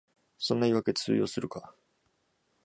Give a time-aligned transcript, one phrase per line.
[0.39, 1.75] そんな言いわけ通用するか